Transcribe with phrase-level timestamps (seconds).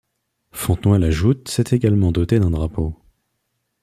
[0.51, 2.95] Fontenoy-la-Joûte s'est également doté d'un drapeau.